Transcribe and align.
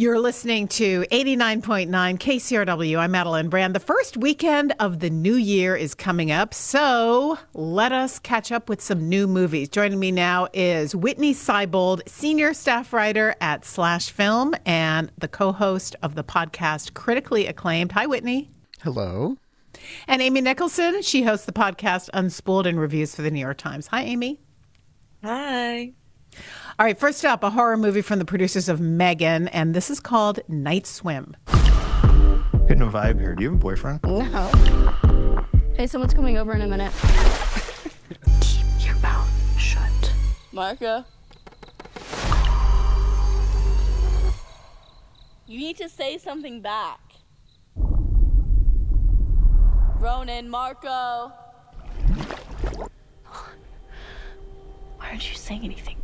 You're 0.00 0.20
listening 0.20 0.68
to 0.68 1.04
89.9 1.10 1.88
KCRW. 1.88 2.98
I'm 3.00 3.10
Madeleine 3.10 3.48
Brand. 3.48 3.74
The 3.74 3.80
first 3.80 4.16
weekend 4.16 4.72
of 4.78 5.00
the 5.00 5.10
new 5.10 5.34
year 5.34 5.74
is 5.74 5.92
coming 5.92 6.30
up, 6.30 6.54
so 6.54 7.36
let 7.52 7.90
us 7.90 8.20
catch 8.20 8.52
up 8.52 8.68
with 8.68 8.80
some 8.80 9.08
new 9.08 9.26
movies. 9.26 9.68
Joining 9.68 9.98
me 9.98 10.12
now 10.12 10.46
is 10.52 10.94
Witney 10.94 11.34
Seibold, 11.34 12.08
senior 12.08 12.54
staff 12.54 12.92
writer 12.92 13.34
at 13.40 13.64
Slash 13.64 14.12
Film 14.12 14.54
and 14.64 15.10
the 15.18 15.26
co 15.26 15.50
host 15.50 15.96
of 16.00 16.14
the 16.14 16.22
podcast 16.22 16.94
Critically 16.94 17.48
Acclaimed. 17.48 17.90
Hi, 17.90 18.06
Witney. 18.06 18.50
Hello. 18.82 19.36
And 20.06 20.22
Amy 20.22 20.42
Nicholson. 20.42 21.02
She 21.02 21.24
hosts 21.24 21.44
the 21.44 21.52
podcast 21.52 22.08
Unspooled 22.14 22.66
and 22.66 22.78
reviews 22.78 23.16
for 23.16 23.22
the 23.22 23.32
New 23.32 23.40
York 23.40 23.58
Times. 23.58 23.88
Hi, 23.88 24.04
Amy. 24.04 24.38
Hi. 25.24 25.94
All 26.80 26.86
right, 26.86 26.96
first 26.96 27.24
up, 27.24 27.42
a 27.42 27.50
horror 27.50 27.76
movie 27.76 28.02
from 28.02 28.20
the 28.20 28.24
producers 28.24 28.68
of 28.68 28.80
Megan, 28.80 29.48
and 29.48 29.74
this 29.74 29.90
is 29.90 29.98
called 29.98 30.38
Night 30.46 30.86
Swim. 30.86 31.34
Getting 31.48 32.82
a 32.82 32.86
vibe 32.86 33.18
here. 33.18 33.34
Do 33.34 33.42
you 33.42 33.48
have 33.50 33.58
a 33.58 33.60
boyfriend? 33.60 33.98
No. 34.04 35.42
Hey, 35.74 35.88
someone's 35.88 36.14
coming 36.14 36.38
over 36.38 36.52
in 36.52 36.60
a 36.60 36.68
minute. 36.68 36.92
Keep 38.40 38.64
your 38.86 38.94
mouth 38.98 39.28
shut. 39.58 40.12
Marco. 40.52 41.04
You 45.48 45.58
need 45.58 45.78
to 45.78 45.88
say 45.88 46.16
something 46.16 46.60
back. 46.60 47.00
Ronan, 49.98 50.48
Marco. 50.48 51.32
Why 54.96 55.08
aren't 55.08 55.28
you 55.28 55.36
saying 55.36 55.64
anything? 55.64 55.96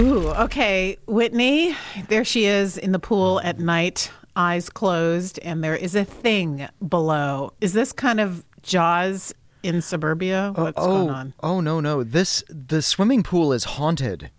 Ooh, 0.00 0.28
okay. 0.30 0.96
Witney, 1.06 1.76
there 2.08 2.24
she 2.24 2.46
is 2.46 2.78
in 2.78 2.92
the 2.92 2.98
pool 2.98 3.38
at 3.44 3.58
night, 3.58 4.10
eyes 4.34 4.70
closed, 4.70 5.38
and 5.40 5.62
there 5.62 5.76
is 5.76 5.94
a 5.94 6.06
thing 6.06 6.66
below. 6.88 7.52
Is 7.60 7.74
this 7.74 7.92
kind 7.92 8.18
of 8.18 8.46
Jaws 8.62 9.34
in 9.62 9.82
suburbia? 9.82 10.54
Oh, 10.56 10.64
What's 10.64 10.78
oh, 10.78 10.86
going 10.86 11.10
on? 11.10 11.34
Oh 11.42 11.60
no, 11.60 11.80
no. 11.80 12.02
This 12.02 12.42
the 12.48 12.80
swimming 12.80 13.22
pool 13.22 13.52
is 13.52 13.64
haunted. 13.64 14.30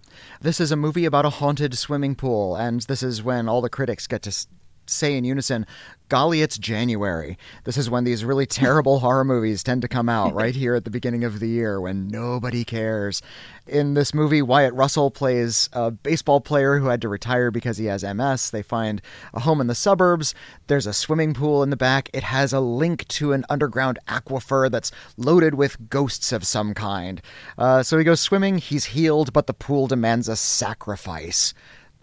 This 0.41 0.59
is 0.59 0.71
a 0.71 0.75
movie 0.75 1.05
about 1.05 1.25
a 1.25 1.29
haunted 1.29 1.77
swimming 1.77 2.15
pool, 2.15 2.55
and 2.55 2.81
this 2.81 3.03
is 3.03 3.21
when 3.21 3.47
all 3.47 3.61
the 3.61 3.69
critics 3.69 4.07
get 4.07 4.23
to 4.23 4.47
say 4.91 5.15
in 5.15 5.23
unison, 5.23 5.65
golly, 6.11 6.41
it's 6.41 6.57
January. 6.57 7.37
This 7.63 7.77
is 7.77 7.89
when 7.89 8.03
these 8.03 8.25
really 8.25 8.45
terrible 8.45 8.99
horror 9.01 9.23
movies 9.23 9.63
tend 9.63 9.81
to 9.83 9.87
come 9.87 10.09
out, 10.09 10.33
right 10.33 10.53
here 10.53 10.75
at 10.75 10.83
the 10.83 10.91
beginning 10.91 11.23
of 11.23 11.39
the 11.39 11.47
year 11.47 11.79
when 11.79 12.09
nobody 12.09 12.65
cares. 12.65 13.21
In 13.65 13.93
this 13.93 14.13
movie, 14.13 14.41
Wyatt 14.41 14.73
Russell 14.73 15.09
plays 15.09 15.69
a 15.71 15.89
baseball 15.89 16.41
player 16.41 16.79
who 16.79 16.87
had 16.87 17.01
to 17.03 17.07
retire 17.07 17.49
because 17.49 17.77
he 17.77 17.85
has 17.85 18.03
MS. 18.03 18.49
They 18.49 18.61
find 18.61 19.01
a 19.33 19.39
home 19.39 19.61
in 19.61 19.67
the 19.67 19.75
suburbs. 19.75 20.35
There's 20.67 20.85
a 20.85 20.91
swimming 20.91 21.33
pool 21.33 21.63
in 21.63 21.69
the 21.69 21.77
back. 21.77 22.09
It 22.11 22.23
has 22.23 22.51
a 22.51 22.59
link 22.59 23.07
to 23.09 23.31
an 23.31 23.45
underground 23.49 23.97
aquifer 24.09 24.69
that's 24.69 24.91
loaded 25.15 25.55
with 25.55 25.89
ghosts 25.89 26.33
of 26.33 26.45
some 26.45 26.73
kind. 26.73 27.21
Uh, 27.57 27.83
so 27.83 27.97
he 27.97 28.03
goes 28.03 28.19
swimming, 28.19 28.57
he's 28.57 28.85
healed, 28.85 29.31
but 29.31 29.47
the 29.47 29.53
pool 29.53 29.87
demands 29.87 30.27
a 30.27 30.35
sacrifice. 30.35 31.53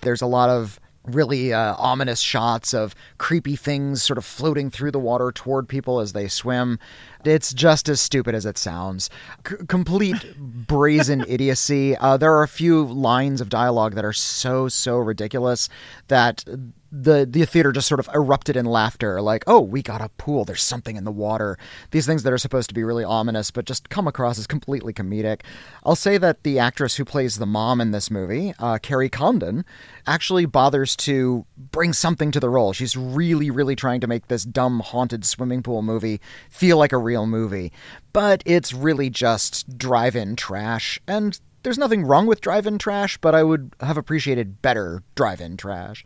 There's 0.01 0.23
a 0.23 0.27
lot 0.27 0.49
of 0.49 0.81
really 1.09 1.53
uh, 1.53 1.75
ominous 1.77 2.21
shots 2.21 2.75
of 2.75 2.95
creepy 3.19 3.57
things 3.57 4.03
sort 4.03 4.19
of 4.19 4.25
floating 4.25 4.71
through 4.71 4.91
the 4.91 4.99
water 4.99 5.33
toward 5.33 5.69
people 5.69 6.01
as 6.01 6.13
they 6.13 6.29
swim. 6.29 6.79
It's 7.25 7.53
just 7.53 7.89
as 7.89 8.01
stupid 8.01 8.35
as 8.35 8.47
it 8.47 8.59
sounds. 8.59 9.11
C- 9.47 9.57
complete 9.69 10.37
brazen 10.39 11.25
idiocy. 11.27 11.97
Uh, 11.97 12.17
there 12.17 12.35
are 12.35 12.43
a 12.43 12.49
few 12.49 12.85
lines 12.85 13.41
of 13.41 13.49
dialogue 13.49 13.95
that 13.95 14.05
are 14.05 14.13
so, 14.13 14.69
so 14.69 14.97
ridiculous 14.99 15.69
that 16.09 16.45
the 16.91 17.27
the 17.29 17.45
theater 17.45 17.71
just 17.71 17.87
sort 17.89 18.01
of 18.01 18.09
erupted 18.15 18.57
in 18.57 18.65
laughter 18.65 19.21
like 19.21 19.45
oh 19.47 19.61
we 19.61 19.83
got 19.83 20.01
a 20.01 20.09
pool. 20.11 20.45
There's 20.45 20.63
something 20.63 20.97
in 20.97 21.05
the 21.05 21.13
water. 21.13 21.59
These 21.91 22.07
things 22.07 22.23
that 22.23 22.33
are 22.33 22.39
supposed 22.39 22.69
to 22.69 22.75
be 22.75 22.85
really 22.85 23.05
ominous 23.05 23.51
but 23.51 23.67
just 23.67 23.91
come 23.91 24.07
across 24.09 24.39
as 24.39 24.47
completely 24.47 24.93
comedic. 24.93 25.43
I'll 25.85 25.97
say 25.97 26.19
that 26.19 26.43
the 26.43 26.59
actress 26.59 26.97
who 26.97 27.05
plays 27.05 27.37
the 27.37 27.47
mom 27.47 27.81
in 27.81 27.91
this 27.91 28.11
movie 28.11 28.55
uh, 28.59 28.79
kerry 28.79 29.09
condon 29.09 29.65
actually 30.07 30.47
bothers 30.47 30.97
to 30.97 31.45
bring 31.57 31.93
something 31.93 32.31
to 32.31 32.41
the 32.41 32.49
role. 32.49 32.73
She's 32.73 32.97
really 32.97 33.51
really 33.51 33.77
trying 33.77 34.01
to 34.01 34.07
make 34.07 34.29
this 34.29 34.45
dumb 34.45 34.81
haunted 34.81 35.25
swimming 35.25 35.63
pool 35.63 35.83
movie 35.83 36.21
feel 36.51 36.79
like 36.79 36.93
a 36.93 36.99
real 36.99 37.27
movie. 37.27 37.73
But 38.13 38.43
it's 38.47 38.73
really 38.73 39.11
just 39.11 39.77
drive-in 39.77 40.37
trash 40.37 40.99
and 41.07 41.39
there's 41.63 41.79
nothing 41.79 42.05
wrong 42.05 42.27
with 42.27 42.41
drive-in 42.41 42.79
trash 42.79 43.19
but 43.19 43.35
i 43.35 43.43
would 43.43 43.75
have 43.81 43.99
appreciated 43.99 44.63
better 44.63 45.03
drive-in 45.15 45.57
trash 45.57 46.05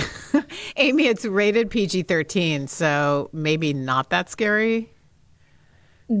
Amy, 0.76 1.06
it's 1.06 1.24
rated 1.24 1.70
PG 1.70 2.02
13, 2.02 2.66
so 2.66 3.30
maybe 3.32 3.72
not 3.72 4.10
that 4.10 4.28
scary. 4.28 4.90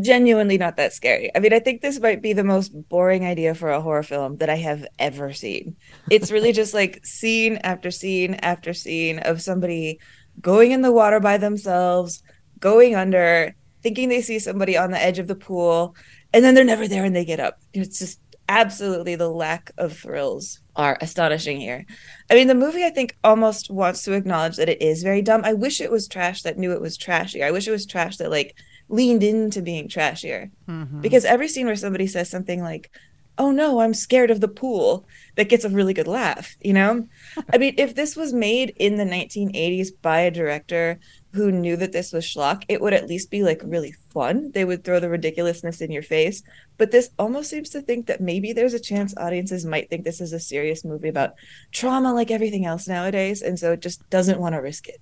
Genuinely 0.00 0.56
not 0.56 0.76
that 0.76 0.92
scary. 0.92 1.30
I 1.34 1.40
mean, 1.40 1.52
I 1.52 1.58
think 1.58 1.82
this 1.82 2.00
might 2.00 2.22
be 2.22 2.32
the 2.32 2.44
most 2.44 2.70
boring 2.88 3.24
idea 3.24 3.54
for 3.54 3.70
a 3.70 3.80
horror 3.80 4.02
film 4.02 4.36
that 4.38 4.48
I 4.48 4.56
have 4.56 4.86
ever 4.98 5.32
seen. 5.32 5.76
It's 6.10 6.30
really 6.30 6.52
just 6.62 6.72
like 6.72 7.04
scene 7.04 7.56
after 7.58 7.90
scene 7.90 8.34
after 8.34 8.72
scene 8.72 9.18
of 9.20 9.42
somebody 9.42 10.00
going 10.40 10.72
in 10.72 10.82
the 10.82 10.92
water 10.92 11.20
by 11.20 11.36
themselves, 11.36 12.22
going 12.58 12.94
under, 12.94 13.54
thinking 13.82 14.08
they 14.08 14.22
see 14.22 14.38
somebody 14.38 14.76
on 14.76 14.90
the 14.90 15.02
edge 15.02 15.18
of 15.18 15.28
the 15.28 15.34
pool, 15.34 15.94
and 16.32 16.44
then 16.44 16.54
they're 16.54 16.64
never 16.64 16.88
there 16.88 17.04
and 17.04 17.14
they 17.14 17.24
get 17.24 17.40
up. 17.40 17.60
It's 17.74 17.98
just 17.98 18.20
absolutely 18.48 19.14
the 19.14 19.28
lack 19.28 19.72
of 19.76 19.96
thrills 19.96 20.61
are 20.76 20.98
astonishing 21.00 21.60
here. 21.60 21.84
I 22.30 22.34
mean, 22.34 22.48
the 22.48 22.54
movie 22.54 22.84
I 22.84 22.90
think 22.90 23.16
almost 23.22 23.70
wants 23.70 24.02
to 24.04 24.12
acknowledge 24.12 24.56
that 24.56 24.68
it 24.68 24.80
is 24.80 25.02
very 25.02 25.22
dumb. 25.22 25.42
I 25.44 25.52
wish 25.52 25.80
it 25.80 25.90
was 25.90 26.08
trash 26.08 26.42
that 26.42 26.58
knew 26.58 26.72
it 26.72 26.80
was 26.80 26.96
trashy. 26.96 27.42
I 27.42 27.50
wish 27.50 27.68
it 27.68 27.72
was 27.72 27.86
trash 27.86 28.16
that 28.16 28.30
like 28.30 28.56
leaned 28.88 29.22
into 29.22 29.62
being 29.62 29.88
trashier. 29.88 30.50
Mm-hmm. 30.68 31.00
Because 31.00 31.24
every 31.24 31.48
scene 31.48 31.66
where 31.66 31.76
somebody 31.76 32.06
says 32.06 32.30
something 32.30 32.62
like, 32.62 32.90
"Oh 33.38 33.50
no, 33.50 33.80
I'm 33.80 33.94
scared 33.94 34.30
of 34.30 34.40
the 34.40 34.48
pool," 34.48 35.06
that 35.36 35.48
gets 35.48 35.64
a 35.64 35.70
really 35.70 35.94
good 35.94 36.08
laugh, 36.08 36.56
you 36.60 36.72
know? 36.72 37.06
I 37.52 37.58
mean, 37.58 37.74
if 37.78 37.94
this 37.94 38.16
was 38.16 38.32
made 38.32 38.74
in 38.76 38.96
the 38.96 39.04
1980s 39.04 39.88
by 40.00 40.20
a 40.20 40.30
director 40.30 40.98
who 41.32 41.50
knew 41.50 41.76
that 41.76 41.92
this 41.92 42.12
was 42.12 42.24
schlock, 42.24 42.62
it 42.68 42.80
would 42.80 42.92
at 42.92 43.08
least 43.08 43.30
be 43.30 43.42
like 43.42 43.62
really 43.64 43.92
fun. 44.10 44.50
They 44.52 44.64
would 44.64 44.84
throw 44.84 45.00
the 45.00 45.08
ridiculousness 45.08 45.80
in 45.80 45.90
your 45.90 46.02
face. 46.02 46.42
But 46.76 46.90
this 46.90 47.10
almost 47.18 47.48
seems 47.48 47.70
to 47.70 47.80
think 47.80 48.06
that 48.06 48.20
maybe 48.20 48.52
there's 48.52 48.74
a 48.74 48.80
chance 48.80 49.14
audiences 49.16 49.64
might 49.64 49.88
think 49.88 50.04
this 50.04 50.20
is 50.20 50.34
a 50.34 50.40
serious 50.40 50.84
movie 50.84 51.08
about 51.08 51.34
trauma 51.70 52.12
like 52.12 52.30
everything 52.30 52.66
else 52.66 52.86
nowadays. 52.86 53.40
And 53.40 53.58
so 53.58 53.72
it 53.72 53.80
just 53.80 54.08
doesn't 54.10 54.40
want 54.40 54.54
to 54.54 54.60
risk 54.60 54.88
it. 54.88 55.00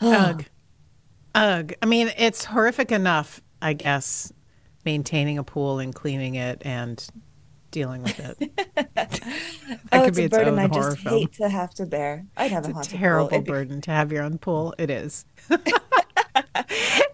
Ugh. 0.00 0.44
Ugh. 1.34 1.74
I 1.82 1.86
mean, 1.86 2.10
it's 2.16 2.46
horrific 2.46 2.90
enough, 2.90 3.42
I 3.60 3.74
guess, 3.74 4.32
maintaining 4.86 5.36
a 5.36 5.44
pool 5.44 5.78
and 5.78 5.94
cleaning 5.94 6.36
it 6.36 6.62
and 6.64 7.06
dealing 7.70 8.02
with 8.02 8.18
it. 8.18 8.56
that 8.94 9.20
oh, 9.92 10.00
could 10.00 10.08
it's 10.08 10.16
be 10.16 10.22
a 10.22 10.26
its 10.26 10.36
burden 10.36 10.54
own 10.54 10.58
I 10.58 10.66
horror 10.68 10.90
just 10.90 10.98
film. 11.02 11.18
hate 11.18 11.32
to 11.34 11.48
have 11.48 11.70
to 11.74 11.86
bear. 11.86 12.26
I'd 12.36 12.50
have 12.52 12.64
a 12.66 12.68
It's 12.68 12.70
a 12.70 12.74
haunted 12.74 12.90
pool. 12.92 12.98
terrible 13.00 13.28
It'd 13.34 13.44
be- 13.44 13.50
burden 13.50 13.80
to 13.82 13.90
have 13.90 14.12
your 14.12 14.22
own 14.22 14.38
pool. 14.38 14.74
It 14.78 14.90
is. 14.90 15.24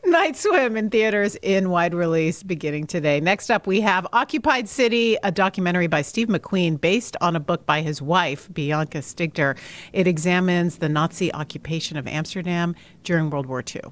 Night 0.05 0.37
Swim 0.37 0.77
in 0.77 0.89
theaters 0.89 1.37
in 1.43 1.69
wide 1.71 1.93
release 1.95 2.43
beginning 2.43 2.87
today. 2.87 3.21
Next 3.21 3.51
up, 3.51 3.67
we 3.67 3.81
have 3.83 4.07
Occupied 4.13 4.69
City, 4.69 5.17
a 5.23 5.31
documentary 5.33 5.89
by 5.89 6.01
Steve 6.03 6.29
McQueen 6.29 6.81
based 6.81 7.17
on 7.21 7.37
a 7.37 7.41
book 7.41 7.67
by 7.67 7.83
his 7.83 8.01
wife, 8.01 8.49
Bianca 8.53 8.99
Stigter. 8.99 9.57
It 9.93 10.07
examines 10.07 10.79
the 10.79 10.89
Nazi 10.89 11.33
occupation 11.35 11.97
of 11.97 12.07
Amsterdam 12.07 12.75
during 13.03 13.31
World 13.31 13.47
War 13.47 13.63
II. 13.63 13.83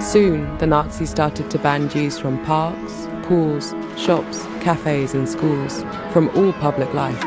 Soon, 0.00 0.56
the 0.58 0.66
Nazis 0.66 1.10
started 1.10 1.50
to 1.50 1.58
ban 1.58 1.88
Jews 1.88 2.18
from 2.18 2.42
parks, 2.44 3.05
pools, 3.26 3.74
shops, 3.96 4.42
cafes, 4.60 5.14
and 5.14 5.28
schools, 5.28 5.82
from 6.12 6.28
all 6.36 6.52
public 6.54 6.92
life. 6.94 7.22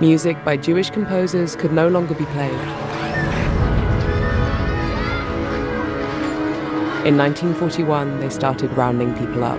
Music 0.00 0.36
by 0.44 0.56
Jewish 0.56 0.90
composers 0.90 1.56
could 1.56 1.72
no 1.72 1.88
longer 1.88 2.14
be 2.14 2.24
played. 2.26 2.52
In 7.04 7.16
1941, 7.16 8.20
they 8.20 8.28
started 8.28 8.70
rounding 8.72 9.14
people 9.14 9.42
up. 9.42 9.58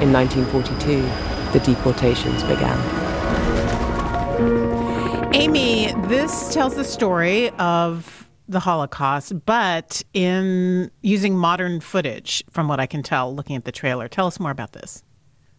In 0.00 0.12
1942, 0.12 1.02
the 1.52 1.64
deportations 1.64 2.42
began. 2.44 2.78
Amy, 5.34 5.92
this 6.08 6.54
tells 6.54 6.76
the 6.76 6.84
story 6.84 7.50
of 7.58 8.23
the 8.48 8.60
Holocaust, 8.60 9.44
but 9.46 10.02
in 10.12 10.90
using 11.02 11.36
modern 11.36 11.80
footage, 11.80 12.44
from 12.50 12.68
what 12.68 12.80
I 12.80 12.86
can 12.86 13.02
tell 13.02 13.34
looking 13.34 13.56
at 13.56 13.64
the 13.64 13.72
trailer. 13.72 14.08
Tell 14.08 14.26
us 14.26 14.38
more 14.38 14.50
about 14.50 14.72
this. 14.72 15.02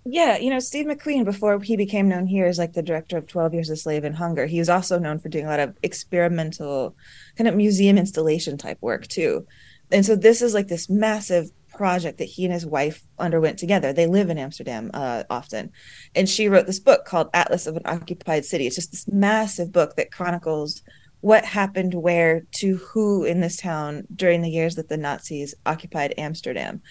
Yeah, 0.07 0.37
you 0.37 0.51
know, 0.51 0.59
Steve 0.59 0.85
McQueen, 0.85 1.25
before 1.25 1.59
he 1.59 1.75
became 1.75 2.07
known 2.07 2.27
here 2.27 2.45
as 2.45 2.59
like 2.59 2.73
the 2.73 2.83
director 2.83 3.17
of 3.17 3.25
12 3.25 3.55
Years 3.55 3.69
a 3.71 3.75
Slave 3.75 4.03
and 4.03 4.15
Hunger, 4.15 4.45
he 4.45 4.59
was 4.59 4.69
also 4.69 4.99
known 4.99 5.17
for 5.17 5.29
doing 5.29 5.45
a 5.45 5.49
lot 5.49 5.59
of 5.59 5.75
experimental 5.81 6.95
kind 7.35 7.47
of 7.47 7.55
museum 7.55 7.97
installation 7.97 8.55
type 8.55 8.77
work 8.81 9.07
too. 9.07 9.47
And 9.91 10.05
so 10.05 10.15
this 10.15 10.43
is 10.43 10.53
like 10.53 10.67
this 10.67 10.89
massive 10.89 11.49
project 11.75 12.19
that 12.19 12.25
he 12.25 12.45
and 12.45 12.53
his 12.53 12.67
wife 12.67 13.03
underwent 13.17 13.57
together. 13.57 13.93
They 13.93 14.05
live 14.05 14.29
in 14.29 14.37
Amsterdam 14.37 14.91
uh, 14.93 15.23
often. 15.29 15.71
And 16.15 16.29
she 16.29 16.49
wrote 16.49 16.67
this 16.67 16.79
book 16.79 17.05
called 17.05 17.29
Atlas 17.33 17.65
of 17.65 17.75
an 17.75 17.83
Occupied 17.85 18.45
City. 18.45 18.67
It's 18.67 18.75
just 18.75 18.91
this 18.91 19.07
massive 19.07 19.71
book 19.71 19.95
that 19.95 20.11
chronicles 20.11 20.83
what 21.21 21.45
happened 21.45 21.93
where 21.93 22.41
to 22.51 22.77
who 22.77 23.23
in 23.23 23.41
this 23.41 23.57
town 23.57 24.05
during 24.15 24.41
the 24.41 24.49
years 24.49 24.75
that 24.75 24.89
the 24.89 24.97
Nazis 24.97 25.55
occupied 25.65 26.13
Amsterdam. 26.17 26.81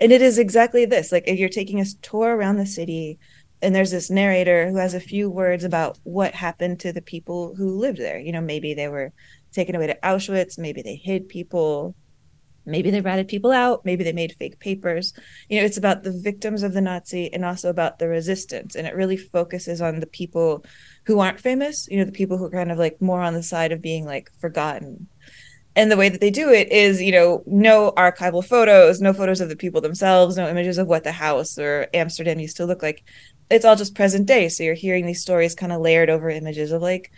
And 0.00 0.10
it 0.10 0.22
is 0.22 0.38
exactly 0.38 0.84
this 0.84 1.12
like 1.12 1.24
if 1.26 1.38
you're 1.38 1.48
taking 1.48 1.80
a 1.80 1.84
tour 2.02 2.36
around 2.36 2.56
the 2.56 2.66
city, 2.66 3.18
and 3.62 3.74
there's 3.74 3.90
this 3.90 4.10
narrator 4.10 4.68
who 4.68 4.76
has 4.76 4.92
a 4.92 5.00
few 5.00 5.30
words 5.30 5.64
about 5.64 5.98
what 6.02 6.34
happened 6.34 6.80
to 6.80 6.92
the 6.92 7.00
people 7.00 7.54
who 7.54 7.78
lived 7.78 7.98
there. 7.98 8.18
You 8.18 8.32
know, 8.32 8.42
maybe 8.42 8.74
they 8.74 8.88
were 8.88 9.12
taken 9.52 9.74
away 9.74 9.86
to 9.86 9.98
Auschwitz, 10.02 10.58
maybe 10.58 10.82
they 10.82 10.96
hid 10.96 11.28
people, 11.28 11.94
maybe 12.66 12.90
they 12.90 13.00
ratted 13.00 13.28
people 13.28 13.52
out. 13.52 13.84
Maybe 13.84 14.04
they 14.04 14.12
made 14.12 14.34
fake 14.38 14.58
papers. 14.58 15.12
You 15.48 15.58
know 15.58 15.64
it's 15.64 15.78
about 15.78 16.02
the 16.02 16.12
victims 16.12 16.62
of 16.62 16.72
the 16.72 16.80
nazi 16.80 17.32
and 17.32 17.44
also 17.44 17.70
about 17.70 17.98
the 17.98 18.08
resistance. 18.08 18.74
And 18.74 18.86
it 18.86 18.94
really 18.94 19.16
focuses 19.16 19.80
on 19.80 20.00
the 20.00 20.06
people 20.06 20.64
who 21.06 21.20
aren't 21.20 21.40
famous 21.40 21.86
you 21.88 21.98
know 21.98 22.04
the 22.04 22.12
people 22.12 22.38
who 22.38 22.46
are 22.46 22.50
kind 22.50 22.72
of 22.72 22.78
like 22.78 23.00
more 23.00 23.20
on 23.20 23.34
the 23.34 23.42
side 23.42 23.72
of 23.72 23.82
being 23.82 24.04
like 24.04 24.30
forgotten. 24.40 25.08
And 25.76 25.90
the 25.90 25.96
way 25.96 26.08
that 26.08 26.20
they 26.20 26.30
do 26.30 26.50
it 26.50 26.70
is 26.70 27.02
you 27.02 27.12
know 27.12 27.42
no 27.46 27.92
archival 27.96 28.44
photos 28.44 29.00
no 29.00 29.12
photos 29.12 29.40
of 29.40 29.48
the 29.48 29.56
people 29.56 29.80
themselves 29.80 30.36
no 30.36 30.48
images 30.48 30.78
of 30.78 30.86
what 30.86 31.04
the 31.04 31.12
house 31.12 31.58
or 31.58 31.88
amsterdam 31.94 32.38
used 32.40 32.56
to 32.58 32.66
look 32.66 32.82
like. 32.82 33.04
It's 33.50 33.64
all 33.64 33.76
just 33.76 33.94
present 33.94 34.26
day. 34.26 34.48
So 34.48 34.62
you're 34.62 34.74
hearing 34.74 35.04
these 35.06 35.20
stories 35.20 35.54
kind 35.54 35.72
of 35.72 35.80
layered 35.80 36.10
over 36.10 36.30
images 36.30 36.72
of 36.72 36.80
like 36.80 37.12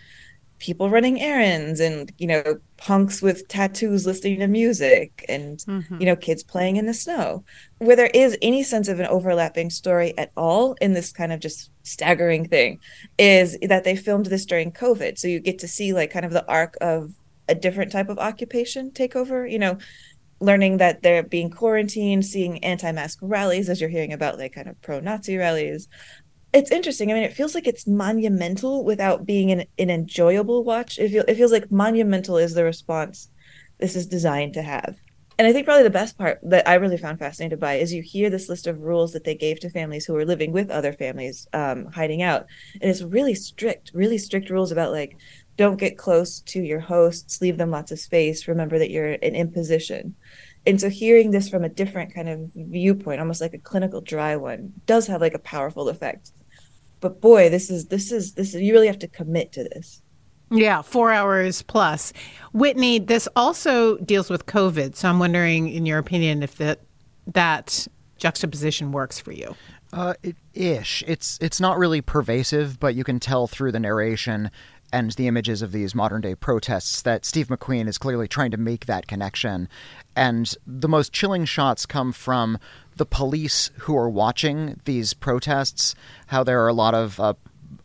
people 0.58 0.88
running 0.90 1.20
errands 1.20 1.80
and 1.80 2.12
you 2.18 2.26
know 2.26 2.42
punks 2.76 3.20
with 3.20 3.46
tattoos 3.48 4.06
listening 4.06 4.38
to 4.38 4.46
music 4.46 5.24
and 5.28 5.58
mm-hmm. 5.60 6.00
you 6.00 6.06
know 6.06 6.16
kids 6.16 6.42
playing 6.42 6.76
in 6.76 6.86
the 6.86 6.94
snow. 6.94 7.44
Where 7.78 7.96
there 7.96 8.10
is 8.14 8.38
any 8.42 8.62
sense 8.62 8.88
of 8.88 9.00
an 9.00 9.06
overlapping 9.06 9.70
story 9.70 10.16
at 10.16 10.32
all 10.36 10.74
in 10.80 10.92
this 10.92 11.12
kind 11.12 11.32
of 11.32 11.40
just 11.40 11.70
staggering 11.82 12.48
thing 12.48 12.80
is 13.18 13.58
that 13.62 13.84
they 13.84 13.96
filmed 13.96 14.26
this 14.26 14.46
during 14.46 14.72
covid. 14.72 15.18
So 15.18 15.28
you 15.28 15.40
get 15.40 15.58
to 15.60 15.68
see 15.68 15.92
like 15.92 16.10
kind 16.10 16.24
of 16.24 16.32
the 16.32 16.46
arc 16.48 16.76
of 16.80 17.12
a 17.48 17.54
different 17.54 17.92
type 17.92 18.08
of 18.08 18.18
occupation 18.18 18.90
takeover 18.90 19.50
you 19.50 19.58
know 19.58 19.78
learning 20.40 20.76
that 20.76 21.02
they're 21.02 21.22
being 21.22 21.50
quarantined 21.50 22.24
seeing 22.24 22.62
anti-mask 22.62 23.18
rallies 23.22 23.68
as 23.68 23.80
you're 23.80 23.90
hearing 23.90 24.12
about 24.12 24.38
like 24.38 24.52
kind 24.52 24.68
of 24.68 24.80
pro-nazi 24.82 25.36
rallies 25.36 25.88
it's 26.56 26.70
interesting. 26.70 27.10
I 27.10 27.14
mean, 27.14 27.22
it 27.22 27.34
feels 27.34 27.54
like 27.54 27.66
it's 27.66 27.86
monumental 27.86 28.82
without 28.82 29.26
being 29.26 29.52
an, 29.52 29.64
an 29.78 29.90
enjoyable 29.90 30.64
watch. 30.64 30.98
It, 30.98 31.10
feel, 31.10 31.24
it 31.28 31.34
feels 31.34 31.52
like 31.52 31.70
monumental 31.70 32.38
is 32.38 32.54
the 32.54 32.64
response 32.64 33.28
this 33.78 33.94
is 33.94 34.06
designed 34.06 34.54
to 34.54 34.62
have. 34.62 34.96
And 35.38 35.46
I 35.46 35.52
think 35.52 35.66
probably 35.66 35.82
the 35.82 35.90
best 35.90 36.16
part 36.16 36.40
that 36.44 36.66
I 36.66 36.76
really 36.76 36.96
found 36.96 37.18
fascinated 37.18 37.60
by 37.60 37.74
is 37.74 37.92
you 37.92 38.00
hear 38.00 38.30
this 38.30 38.48
list 38.48 38.66
of 38.66 38.80
rules 38.80 39.12
that 39.12 39.24
they 39.24 39.34
gave 39.34 39.60
to 39.60 39.68
families 39.68 40.06
who 40.06 40.14
were 40.14 40.24
living 40.24 40.50
with 40.50 40.70
other 40.70 40.94
families 40.94 41.46
um, 41.52 41.92
hiding 41.92 42.22
out. 42.22 42.46
And 42.80 42.90
it's 42.90 43.02
really 43.02 43.34
strict, 43.34 43.90
really 43.92 44.16
strict 44.16 44.48
rules 44.48 44.72
about 44.72 44.92
like, 44.92 45.18
don't 45.58 45.78
get 45.78 45.98
close 45.98 46.40
to 46.40 46.62
your 46.62 46.80
hosts, 46.80 47.42
leave 47.42 47.58
them 47.58 47.70
lots 47.70 47.92
of 47.92 47.98
space, 47.98 48.48
remember 48.48 48.78
that 48.78 48.90
you're 48.90 49.12
an 49.12 49.34
imposition. 49.34 50.14
And 50.64 50.80
so 50.80 50.88
hearing 50.88 51.30
this 51.30 51.50
from 51.50 51.64
a 51.64 51.68
different 51.68 52.14
kind 52.14 52.30
of 52.30 52.50
viewpoint, 52.54 53.20
almost 53.20 53.42
like 53.42 53.52
a 53.52 53.58
clinical 53.58 54.00
dry 54.00 54.36
one, 54.36 54.72
does 54.86 55.06
have 55.06 55.20
like 55.20 55.34
a 55.34 55.38
powerful 55.38 55.90
effect 55.90 56.32
but 57.00 57.20
boy, 57.20 57.48
this 57.48 57.70
is 57.70 57.86
this 57.86 58.12
is 58.12 58.34
this 58.34 58.54
is, 58.54 58.62
you 58.62 58.72
really 58.72 58.86
have 58.86 58.98
to 59.00 59.08
commit 59.08 59.52
to 59.52 59.64
this. 59.64 60.02
Yeah, 60.50 60.82
four 60.82 61.12
hours 61.12 61.62
plus. 61.62 62.12
Witney, 62.52 63.00
this 63.00 63.28
also 63.34 63.96
deals 63.98 64.30
with 64.30 64.46
COVID. 64.46 64.94
So 64.94 65.08
I'm 65.08 65.18
wondering, 65.18 65.68
in 65.68 65.86
your 65.86 65.98
opinion, 65.98 66.42
if 66.42 66.56
that 66.56 66.80
that 67.26 67.88
juxtaposition 68.16 68.92
works 68.92 69.18
for 69.18 69.32
you. 69.32 69.56
Uh, 69.92 70.14
it, 70.22 70.36
ish. 70.54 71.02
It's 71.06 71.38
it's 71.40 71.60
not 71.60 71.78
really 71.78 72.00
pervasive, 72.00 72.78
but 72.78 72.94
you 72.94 73.04
can 73.04 73.20
tell 73.20 73.46
through 73.46 73.72
the 73.72 73.80
narration 73.80 74.50
and 74.96 75.10
the 75.12 75.26
images 75.28 75.60
of 75.60 75.72
these 75.72 75.94
modern 75.94 76.22
day 76.22 76.34
protests 76.34 77.02
that 77.02 77.26
Steve 77.26 77.48
McQueen 77.48 77.86
is 77.86 77.98
clearly 77.98 78.26
trying 78.26 78.50
to 78.50 78.56
make 78.56 78.86
that 78.86 79.06
connection. 79.06 79.68
And 80.16 80.54
the 80.66 80.88
most 80.88 81.12
chilling 81.12 81.44
shots 81.44 81.84
come 81.84 82.12
from 82.12 82.58
the 82.96 83.04
police 83.04 83.70
who 83.80 83.94
are 83.94 84.08
watching 84.08 84.80
these 84.86 85.12
protests, 85.12 85.94
how 86.28 86.42
there 86.42 86.64
are 86.64 86.68
a 86.68 86.72
lot 86.72 86.94
of 86.94 87.20
uh, 87.20 87.34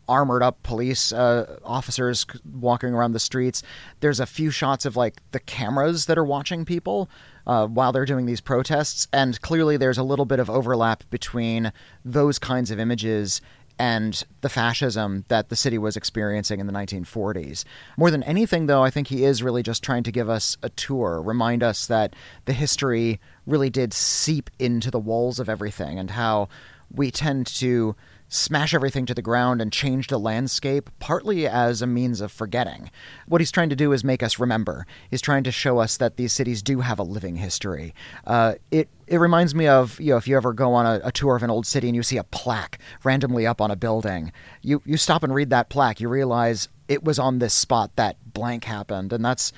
armored 0.08 0.42
up 0.42 0.62
police 0.62 1.12
uh, 1.12 1.58
officers 1.62 2.24
walking 2.50 2.94
around 2.94 3.12
the 3.12 3.20
streets. 3.20 3.62
There's 4.00 4.20
a 4.20 4.24
few 4.24 4.50
shots 4.50 4.86
of 4.86 4.96
like 4.96 5.20
the 5.32 5.40
cameras 5.40 6.06
that 6.06 6.16
are 6.16 6.24
watching 6.24 6.64
people 6.64 7.10
uh, 7.46 7.66
while 7.66 7.92
they're 7.92 8.06
doing 8.06 8.24
these 8.24 8.40
protests, 8.40 9.06
and 9.12 9.38
clearly 9.42 9.76
there's 9.76 9.98
a 9.98 10.02
little 10.02 10.24
bit 10.24 10.38
of 10.38 10.48
overlap 10.48 11.04
between 11.10 11.72
those 12.06 12.38
kinds 12.38 12.70
of 12.70 12.80
images 12.80 13.42
and 13.78 14.22
the 14.40 14.48
fascism 14.48 15.24
that 15.28 15.48
the 15.48 15.56
city 15.56 15.78
was 15.78 15.96
experiencing 15.96 16.60
in 16.60 16.66
the 16.66 16.72
1940s. 16.72 17.64
More 17.96 18.10
than 18.10 18.22
anything, 18.22 18.66
though, 18.66 18.82
I 18.82 18.90
think 18.90 19.08
he 19.08 19.24
is 19.24 19.42
really 19.42 19.62
just 19.62 19.82
trying 19.82 20.02
to 20.04 20.12
give 20.12 20.28
us 20.28 20.56
a 20.62 20.68
tour, 20.70 21.20
remind 21.20 21.62
us 21.62 21.86
that 21.86 22.14
the 22.44 22.52
history 22.52 23.20
really 23.46 23.70
did 23.70 23.92
seep 23.92 24.50
into 24.58 24.90
the 24.90 24.98
walls 24.98 25.40
of 25.40 25.48
everything 25.48 25.98
and 25.98 26.10
how 26.12 26.48
we 26.94 27.10
tend 27.10 27.46
to 27.46 27.96
smash 28.32 28.72
everything 28.72 29.04
to 29.04 29.12
the 29.12 29.20
ground 29.20 29.60
and 29.60 29.70
change 29.70 30.06
the 30.06 30.18
landscape, 30.18 30.88
partly 30.98 31.46
as 31.46 31.82
a 31.82 31.86
means 31.86 32.22
of 32.22 32.32
forgetting. 32.32 32.90
What 33.26 33.42
he's 33.42 33.52
trying 33.52 33.68
to 33.68 33.76
do 33.76 33.92
is 33.92 34.02
make 34.02 34.22
us 34.22 34.38
remember. 34.38 34.86
He's 35.10 35.20
trying 35.20 35.44
to 35.44 35.52
show 35.52 35.78
us 35.78 35.98
that 35.98 36.16
these 36.16 36.32
cities 36.32 36.62
do 36.62 36.80
have 36.80 36.98
a 36.98 37.02
living 37.02 37.36
history. 37.36 37.94
Uh, 38.26 38.54
it 38.70 38.88
it 39.06 39.18
reminds 39.18 39.54
me 39.54 39.66
of 39.66 40.00
you 40.00 40.12
know 40.12 40.16
if 40.16 40.26
you 40.26 40.36
ever 40.36 40.54
go 40.54 40.72
on 40.72 40.86
a, 40.86 41.00
a, 41.04 41.12
tour 41.12 41.36
of 41.36 41.42
an 41.42 41.50
old 41.50 41.66
city 41.66 41.88
and 41.88 41.94
you 41.94 42.02
see 42.02 42.16
a 42.16 42.24
plaque 42.24 42.78
randomly 43.04 43.46
up 43.46 43.60
on 43.60 43.70
a 43.70 43.76
building, 43.76 44.32
you 44.62 44.80
you 44.86 44.96
stop 44.96 45.22
and 45.22 45.34
read 45.34 45.50
that 45.50 45.68
plaque, 45.68 46.00
you 46.00 46.08
realize 46.08 46.68
it 46.88 47.04
was 47.04 47.18
on 47.18 47.38
this 47.38 47.52
spot 47.52 47.94
that 47.96 48.16
blank 48.32 48.64
happened, 48.64 49.12
and 49.12 49.22
that's 49.22 49.52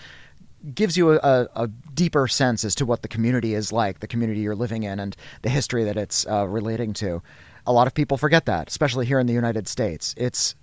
gives 0.75 0.97
you 0.97 1.13
a, 1.13 1.49
a, 1.55 1.69
deeper 1.95 2.27
sense 2.27 2.65
as 2.65 2.75
to 2.77 2.87
what 2.87 3.03
the 3.03 3.09
community 3.09 3.55
is 3.55 3.73
like, 3.73 4.01
the 4.01 4.07
community 4.07 4.41
you're 4.41 4.55
living 4.55 4.83
in, 4.83 4.99
and 4.99 5.17
the 5.43 5.49
history 5.49 5.85
that 5.85 5.97
it's 5.97 6.27
uh, 6.27 6.47
relating 6.47 6.93
to. 6.95 7.23
A 7.67 7.73
lot 7.73 7.87
of 7.87 7.95
people 7.95 8.17
forget 8.17 8.47
that, 8.47 8.69
especially 8.69 9.07
here 9.07 9.19
in 9.19 9.27
the 9.27 9.33
United 9.33 9.69
States. 9.69 10.15
It's 10.17 10.55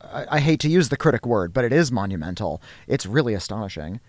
I, 0.00 0.26
I 0.30 0.40
hate 0.40 0.60
to 0.60 0.68
use 0.68 0.88
the 0.88 0.96
critic 0.96 1.26
word, 1.26 1.52
but 1.52 1.64
it 1.64 1.72
is 1.72 1.90
monumental. 1.90 2.62
It's 2.86 3.06
really 3.06 3.34
astonishing. 3.34 4.00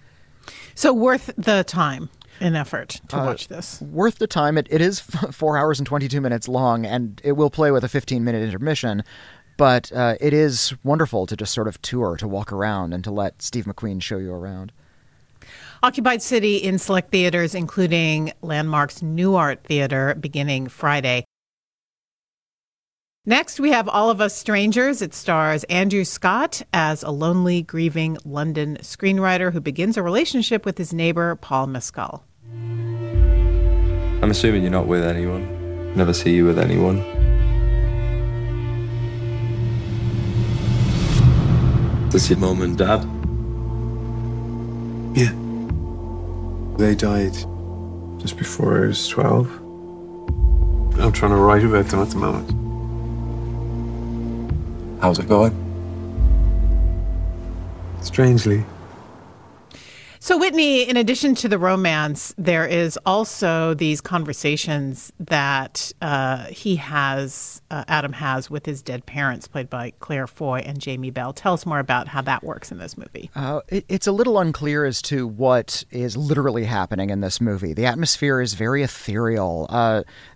So 0.75 0.93
worth 0.93 1.31
the 1.37 1.63
time 1.63 2.09
and 2.39 2.55
effort 2.55 3.01
to 3.09 3.19
uh, 3.19 3.25
watch 3.25 3.47
this. 3.47 3.81
Worth 3.81 4.17
the 4.17 4.27
time. 4.27 4.57
It, 4.57 4.67
it 4.69 4.81
is 4.81 4.99
four 5.31 5.57
hours 5.57 5.79
and 5.79 5.87
22 5.87 6.21
minutes 6.21 6.47
long, 6.47 6.85
and 6.85 7.21
it 7.23 7.33
will 7.33 7.49
play 7.49 7.71
with 7.71 7.83
a 7.83 7.89
15 7.89 8.23
minute 8.23 8.43
intermission. 8.43 9.03
But 9.57 9.91
uh, 9.91 10.15
it 10.21 10.33
is 10.33 10.73
wonderful 10.83 11.25
to 11.27 11.35
just 11.35 11.53
sort 11.53 11.67
of 11.67 11.81
tour, 11.81 12.15
to 12.17 12.27
walk 12.27 12.53
around, 12.53 12.93
and 12.93 13.03
to 13.03 13.11
let 13.11 13.41
Steve 13.41 13.65
McQueen 13.65 14.01
show 14.01 14.17
you 14.17 14.31
around. 14.31 14.71
Occupied 15.81 16.21
City 16.21 16.57
in 16.57 16.77
select 16.77 17.09
theaters, 17.09 17.55
including 17.55 18.33
Landmark's 18.41 18.99
Nuart 18.99 19.63
Theater, 19.63 20.13
beginning 20.19 20.67
Friday. 20.67 21.23
Next, 23.25 23.61
we 23.61 23.71
have 23.71 23.87
All 23.87 24.09
of 24.09 24.19
Us 24.19 24.35
Strangers. 24.35 25.01
It 25.01 25.13
stars 25.13 25.63
Andrew 25.65 26.03
Scott 26.03 26.61
as 26.73 27.01
a 27.01 27.11
lonely, 27.11 27.61
grieving 27.61 28.17
London 28.25 28.77
screenwriter 28.81 29.53
who 29.53 29.61
begins 29.61 29.95
a 29.95 30.03
relationship 30.03 30.65
with 30.65 30.77
his 30.77 30.93
neighbor, 30.93 31.37
Paul 31.37 31.67
Mescal. 31.67 32.25
I'm 34.21 34.31
assuming 34.31 34.63
you're 34.63 34.71
not 34.71 34.87
with 34.87 35.03
anyone. 35.03 35.95
Never 35.95 36.11
see 36.11 36.35
you 36.35 36.43
with 36.43 36.59
anyone. 36.59 36.97
This 42.09 42.29
your 42.29 42.39
mom 42.39 42.61
and 42.63 42.77
dad? 42.77 43.18
They 46.79 46.95
died 46.95 47.33
just 48.21 48.37
before 48.37 48.85
I 48.85 48.87
was 48.87 49.05
12. 49.09 49.51
I'm 50.97 51.11
trying 51.11 51.31
to 51.31 51.35
write 51.35 51.65
about 51.65 51.87
them 51.87 51.99
at 51.99 52.09
the 52.09 52.15
moment. 52.15 52.49
How's 55.01 55.19
it 55.19 55.27
going? 55.27 55.53
Strangely. 58.01 58.63
So, 60.29 60.37
Witney, 60.37 60.87
in 60.87 60.95
addition 60.95 61.33
to 61.33 61.47
the 61.47 61.57
romance, 61.57 62.35
there 62.37 62.63
is 62.63 62.99
also 63.03 63.73
these 63.73 63.99
conversations 63.99 65.11
that 65.19 65.91
uh, 66.03 66.43
he 66.43 66.75
has, 66.75 67.63
uh, 67.71 67.83
Adam 67.87 68.13
has 68.13 68.47
with 68.47 68.63
his 68.63 68.83
dead 68.83 69.07
parents, 69.07 69.47
played 69.47 69.71
by 69.71 69.91
Claire 69.97 70.27
Foy 70.27 70.59
and 70.59 70.79
Jamie 70.79 71.09
Bell. 71.09 71.33
Tell 71.33 71.53
us 71.53 71.65
more 71.65 71.79
about 71.79 72.07
how 72.07 72.21
that 72.21 72.43
works 72.43 72.71
in 72.71 72.77
this 72.77 72.95
movie. 72.95 73.31
Uh, 73.35 73.61
it, 73.69 73.85
it's 73.89 74.05
a 74.05 74.11
little 74.11 74.37
unclear 74.37 74.85
as 74.85 75.01
to 75.01 75.25
what 75.25 75.83
is 75.89 76.15
literally 76.15 76.65
happening 76.65 77.09
in 77.09 77.21
this 77.21 77.41
movie. 77.41 77.73
The 77.73 77.87
atmosphere 77.87 78.39
is 78.39 78.53
very 78.53 78.83
ethereal. 78.83 79.65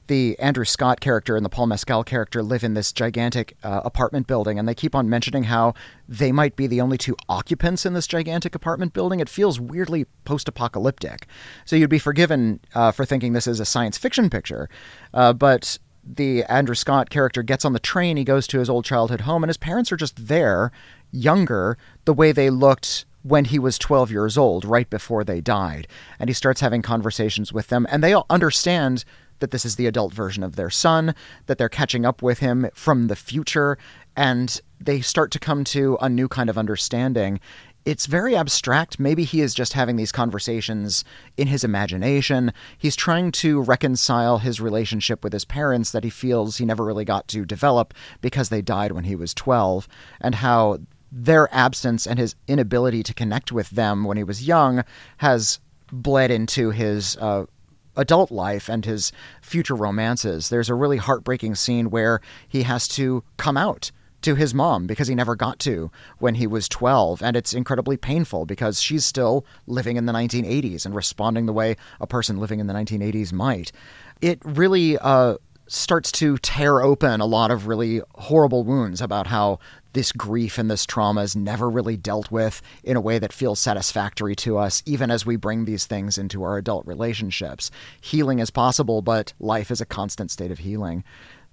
The 0.08 0.38
Andrew 0.40 0.66
Scott 0.66 1.00
character 1.00 1.36
and 1.38 1.46
the 1.46 1.50
Paul 1.50 1.68
Mescal 1.68 2.04
character 2.04 2.44
live 2.44 2.64
in 2.64 2.74
this 2.74 2.92
gigantic 2.92 3.56
uh, 3.64 3.82
apartment 3.86 4.28
building, 4.28 4.60
and 4.60 4.68
they 4.68 4.76
keep 4.76 4.96
on 4.96 5.10
mentioning 5.10 5.44
how 5.44 5.74
they 6.10 6.32
might 6.32 6.56
be 6.56 6.68
the 6.68 6.82
only 6.82 6.98
two 6.98 7.16
occupants 7.30 7.86
in 7.86 7.94
this 7.94 8.08
gigantic 8.08 8.54
apartment 8.54 8.94
building. 8.94 9.20
It 9.20 9.30
feels 9.30 9.60
weirdly 9.60 10.06
post 10.26 10.48
apocalyptic. 10.48 11.28
So 11.66 11.76
you'd 11.76 11.90
be 11.90 12.00
forgiven 12.00 12.60
uh, 12.76 12.92
for 12.92 13.06
thinking 13.06 13.34
this 13.34 13.48
is 13.48 13.60
a 13.60 13.66
science 13.66 13.98
fiction 13.98 14.30
picture. 14.30 14.70
Uh, 15.14 15.32
but 15.32 15.80
the 16.04 16.44
Andrew 16.46 16.76
Scott 16.76 17.10
character 17.10 17.44
gets 17.44 17.64
on 17.64 17.74
the 17.74 17.80
train, 17.80 18.18
he 18.18 18.24
goes 18.24 18.46
to 18.48 18.60
his 18.60 18.70
old 18.70 18.86
childhood 18.86 19.22
home, 19.22 19.44
and 19.44 19.50
his 19.50 19.58
parents 19.58 19.92
are 19.92 19.98
just 19.98 20.28
there, 20.28 20.72
younger, 21.12 21.78
the 22.06 22.14
way 22.14 22.32
they 22.32 22.50
looked 22.50 23.06
when 23.22 23.46
he 23.46 23.58
was 23.58 23.78
12 23.78 24.12
years 24.12 24.38
old, 24.38 24.66
right 24.66 24.90
before 24.90 25.24
they 25.24 25.40
died. 25.40 25.88
And 26.20 26.30
he 26.30 26.34
starts 26.34 26.60
having 26.60 26.82
conversations 26.82 27.54
with 27.54 27.68
them, 27.68 27.88
and 27.90 28.04
they 28.04 28.12
all 28.12 28.26
understand 28.30 29.06
that 29.44 29.52
this 29.52 29.66
is 29.66 29.76
the 29.76 29.88
adult 29.88 30.14
version 30.14 30.42
of 30.42 30.56
their 30.56 30.70
son, 30.70 31.14
that 31.48 31.58
they're 31.58 31.68
catching 31.68 32.06
up 32.06 32.22
with 32.22 32.40
him 32.40 32.70
from 32.74 33.08
the 33.08 33.16
future, 33.16 33.78
and 34.16 34.62
they 34.80 35.02
start 35.02 35.32
to 35.32 35.40
come 35.40 35.66
to 35.66 35.98
a 36.00 36.08
new 36.08 36.30
kind 36.30 36.50
of 36.50 36.58
understanding. 36.58 37.42
It's 37.84 38.06
very 38.06 38.38
abstract. 38.38 39.02
Maybe 39.02 39.26
he 39.26 39.42
is 39.42 39.54
just 39.54 39.74
having 39.74 39.98
these 39.98 40.14
conversations 40.14 41.04
in 41.36 41.48
his 41.48 41.66
imagination. 41.66 42.54
He's 42.78 42.96
trying 42.96 43.34
to 43.34 43.62
reconcile 43.62 44.38
his 44.38 44.62
relationship 44.62 45.26
with 45.26 45.34
his 45.34 45.44
parents 45.44 45.92
that 45.92 46.06
he 46.06 46.10
feels 46.10 46.56
he 46.56 46.66
never 46.66 46.86
really 46.86 47.04
got 47.04 47.28
to 47.28 47.44
develop 47.44 47.94
because 48.22 48.48
they 48.48 48.62
died 48.62 48.94
when 48.94 49.04
he 49.04 49.18
was 49.18 49.34
12, 49.34 49.90
and 50.22 50.36
how 50.36 50.78
their 51.12 51.54
absence 51.54 52.08
and 52.08 52.18
his 52.18 52.34
inability 52.48 53.04
to 53.04 53.14
connect 53.14 53.52
with 53.52 53.72
them 53.72 54.06
when 54.06 54.16
he 54.16 54.24
was 54.24 54.48
young 54.48 54.86
has 55.18 55.60
bled 55.92 56.32
into 56.32 56.72
his 56.72 57.18
uh, 57.18 57.46
adult 57.96 58.32
life 58.32 58.70
and 58.70 58.86
his 58.86 59.12
future 59.42 59.76
romances. 59.76 60.50
There's 60.50 60.70
a 60.70 60.76
really 60.76 60.98
heartbreaking 60.98 61.56
scene 61.56 61.90
where 61.90 62.22
he 62.48 62.64
has 62.64 62.88
to 62.90 63.24
come 63.38 63.58
out 63.58 63.92
to 64.24 64.36
his 64.36 64.54
mom 64.54 64.88
because 64.88 65.08
he 65.08 65.16
never 65.16 65.36
got 65.36 65.60
to 65.60 65.92
when 66.18 66.36
he 66.36 66.48
was 66.48 66.68
12. 66.70 67.22
And 67.22 67.36
it's 67.36 67.54
incredibly 67.54 67.98
painful 67.98 68.46
because 68.46 68.82
she's 68.82 69.06
still 69.06 69.46
living 69.68 69.98
in 69.98 70.06
the 70.06 70.14
1980s 70.14 70.86
and 70.86 70.96
responding 70.96 71.46
the 71.46 71.54
way 71.54 71.76
a 72.00 72.08
person 72.08 72.38
living 72.38 72.60
in 72.60 72.68
the 72.68 72.74
1980s 72.74 73.32
might. 73.32 73.72
It 74.22 74.40
really 74.44 74.98
uh, 74.98 75.36
starts 75.68 76.12
to 76.12 76.38
tear 76.40 76.82
open 76.82 77.22
a 77.22 77.26
lot 77.26 77.52
of 77.52 77.68
really 77.68 78.02
horrible 78.16 78.64
wounds 78.64 79.02
about 79.02 79.28
how 79.28 79.60
this 79.94 80.12
grief 80.12 80.58
and 80.58 80.70
this 80.70 80.86
trauma 80.86 81.22
is 81.22 81.36
never 81.36 81.70
really 81.70 81.96
dealt 81.96 82.32
with 82.32 82.62
in 82.84 82.98
a 82.98 83.02
way 83.02 83.20
that 83.20 83.32
feels 83.32 83.60
satisfactory 83.60 84.36
to 84.36 84.58
us, 84.58 84.82
even 84.86 85.12
as 85.12 85.26
we 85.26 85.36
bring 85.36 85.66
these 85.66 85.86
things 85.86 86.18
into 86.18 86.44
our 86.44 86.58
adult 86.58 86.86
relationships. 86.86 87.72
Healing 88.02 88.40
is 88.40 88.50
possible, 88.50 89.02
but 89.02 89.34
life 89.40 89.72
is 89.72 89.82
a 89.82 89.86
constant 89.86 90.32
state 90.32 90.52
of 90.52 90.60
healing. 90.60 91.04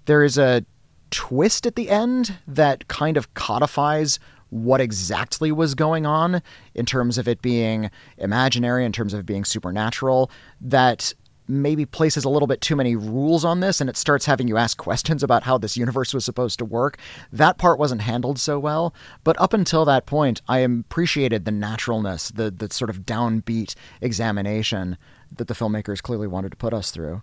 There 0.06 0.24
is 0.24 0.38
a 0.38 0.64
twist 1.10 1.66
at 1.66 1.76
the 1.76 1.90
end 1.90 2.38
that 2.46 2.88
kind 2.88 3.16
of 3.16 3.32
codifies 3.34 4.18
what 4.50 4.80
exactly 4.80 5.52
was 5.52 5.74
going 5.74 6.06
on 6.06 6.42
in 6.74 6.84
terms 6.84 7.18
of 7.18 7.28
it 7.28 7.40
being 7.40 7.90
imaginary, 8.18 8.84
in 8.84 8.92
terms 8.92 9.14
of 9.14 9.24
being 9.24 9.44
supernatural, 9.44 10.30
that 10.60 11.12
maybe 11.50 11.84
places 11.84 12.24
a 12.24 12.28
little 12.28 12.46
bit 12.46 12.60
too 12.60 12.76
many 12.76 12.96
rules 12.96 13.44
on 13.44 13.60
this 13.60 13.80
and 13.80 13.90
it 13.90 13.96
starts 13.96 14.26
having 14.26 14.48
you 14.48 14.56
ask 14.56 14.78
questions 14.78 15.22
about 15.22 15.42
how 15.42 15.58
this 15.58 15.76
universe 15.76 16.14
was 16.14 16.24
supposed 16.24 16.58
to 16.58 16.64
work. 16.64 16.98
That 17.32 17.58
part 17.58 17.78
wasn't 17.78 18.02
handled 18.02 18.38
so 18.38 18.58
well, 18.58 18.94
but 19.24 19.40
up 19.40 19.52
until 19.52 19.84
that 19.84 20.06
point, 20.06 20.40
I 20.48 20.58
appreciated 20.58 21.44
the 21.44 21.50
naturalness, 21.50 22.30
the 22.30 22.50
the 22.50 22.72
sort 22.72 22.90
of 22.90 23.00
downbeat 23.00 23.74
examination 24.00 24.96
that 25.36 25.48
the 25.48 25.54
filmmakers 25.54 26.02
clearly 26.02 26.26
wanted 26.26 26.50
to 26.50 26.56
put 26.56 26.72
us 26.72 26.90
through. 26.90 27.22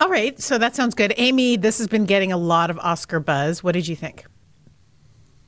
All 0.00 0.08
right, 0.08 0.40
so 0.40 0.58
that 0.58 0.74
sounds 0.74 0.94
good. 0.94 1.14
Amy, 1.16 1.56
this 1.56 1.78
has 1.78 1.86
been 1.86 2.06
getting 2.06 2.32
a 2.32 2.36
lot 2.36 2.70
of 2.70 2.78
Oscar 2.80 3.20
buzz. 3.20 3.62
What 3.62 3.72
did 3.72 3.86
you 3.86 3.94
think? 3.94 4.26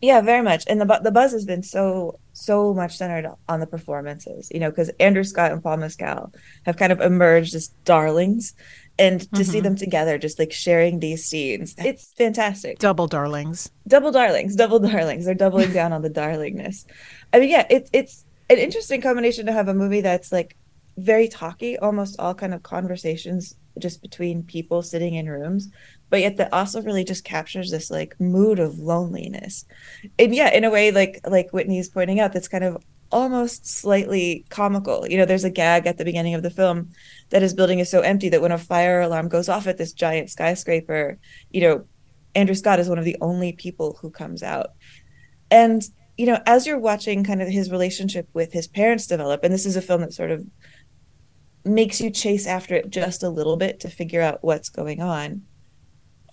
Yeah, 0.04 0.20
very 0.20 0.42
much. 0.42 0.64
And 0.66 0.78
the 0.78 1.00
the 1.02 1.11
buzz 1.11 1.32
has 1.32 1.46
been 1.46 1.62
so 1.62 2.18
so 2.34 2.75
much 2.75 2.99
centered 2.99 3.26
on 3.49 3.61
the 3.61 3.66
performances, 3.66 4.50
you 4.52 4.61
know, 4.61 4.68
because 4.68 4.90
Andrew 5.00 5.25
Scott 5.25 5.50
and 5.50 5.62
Paul 5.62 5.78
Mescal 5.78 6.30
have 6.66 6.76
kind 6.76 6.92
of 6.92 7.00
emerged 7.00 7.54
as 7.54 7.68
darlings. 7.84 8.54
And 8.96 9.23
to 9.23 9.26
mm-hmm. 9.26 9.42
see 9.42 9.58
them 9.58 9.75
together, 9.75 10.18
just 10.18 10.38
like 10.38 10.52
sharing 10.52 11.00
these 11.00 11.25
scenes, 11.25 11.75
it's 11.78 12.12
fantastic. 12.12 12.78
Double 12.78 13.08
darlings. 13.08 13.73
Double 13.88 14.12
darlings. 14.12 14.54
Double 14.54 14.78
darlings. 14.78 15.25
They're 15.25 15.34
doubling 15.34 15.73
down 15.73 15.92
on 15.92 16.02
the 16.02 16.11
darlingness. 16.11 16.87
I 17.32 17.40
mean, 17.40 17.49
yeah, 17.49 17.66
it's 17.70 17.90
it's 17.92 18.25
an 18.50 18.58
interesting 18.58 19.00
combination 19.00 19.46
to 19.46 19.52
have 19.52 19.66
a 19.66 19.75
movie 19.75 20.02
that's 20.02 20.30
like 20.30 20.54
very 20.96 21.28
talky, 21.28 21.76
almost 21.78 22.20
all 22.20 22.34
kind 22.34 22.54
of 22.54 22.62
conversations 22.62 23.56
just 23.78 24.02
between 24.02 24.43
people 24.43 24.83
sitting 24.83 25.14
in 25.14 25.28
rooms, 25.28 25.71
but 26.11 26.21
yet 26.21 26.37
that 26.37 26.52
also 26.52 26.83
really 26.83 27.04
just 27.04 27.25
captures 27.25 27.71
this 27.71 27.90
like 27.90 28.19
mood 28.21 28.59
of 28.59 28.78
loneliness. 28.78 29.64
And 30.19 30.35
yeah 30.35 30.52
in 30.52 30.64
a 30.64 30.71
way 30.71 30.90
like 30.90 31.21
like 31.26 31.52
witney's 31.52 31.88
pointing 31.88 32.21
out 32.21 32.33
that's 32.33 32.49
kind 32.49 32.64
of 32.64 32.83
almost 33.11 33.66
slightly 33.66 34.45
comical. 34.49 35.07
You 35.09 35.19
know 35.19 35.25
there's 35.25 35.45
a 35.45 35.50
gag 35.50 35.87
at 35.87 35.99
the 35.99 36.04
beginning 36.04 36.35
of 36.35 36.43
the 36.43 36.50
film 36.50 36.90
that 37.31 37.43
his 37.43 37.54
building 37.54 37.78
is 37.78 37.90
so 37.90 38.00
empty 38.00 38.28
that 38.31 38.43
when 38.43 38.52
a 38.52 38.59
fire 38.59 39.00
alarm 39.00 39.28
goes 39.28 39.49
off 39.49 39.66
at 39.66 39.78
this 39.78 39.93
giant 39.93 40.31
skyscraper 40.31 41.19
you 41.50 41.61
know 41.61 41.85
andrew 42.35 42.54
scott 42.54 42.81
is 42.81 42.88
one 42.88 42.99
of 42.99 43.04
the 43.04 43.16
only 43.21 43.52
people 43.52 43.99
who 44.00 44.11
comes 44.11 44.43
out. 44.43 44.71
And 45.50 45.83
you 46.16 46.26
know 46.26 46.40
as 46.47 46.66
you're 46.66 46.78
watching 46.78 47.25
kind 47.25 47.43
of 47.43 47.49
his 47.49 47.71
relationship 47.71 48.28
with 48.33 48.52
his 48.52 48.69
parents 48.69 49.07
develop 49.07 49.43
and 49.43 49.52
this 49.52 49.66
is 49.66 49.76
a 49.76 49.83
film 49.83 50.00
that 50.02 50.12
sort 50.12 50.31
of 50.31 50.47
makes 51.64 52.00
you 52.00 52.11
chase 52.11 52.47
after 52.47 52.75
it 52.75 52.90
just 52.90 53.23
a 53.23 53.28
little 53.28 53.56
bit 53.56 53.80
to 53.80 53.88
figure 53.88 54.21
out 54.21 54.42
what's 54.42 54.68
going 54.68 55.00
on 55.00 55.42